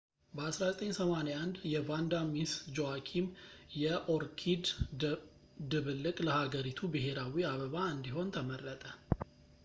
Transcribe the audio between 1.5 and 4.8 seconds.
የቫንዳ ሚስ ጁዋኪም የኦርኪድ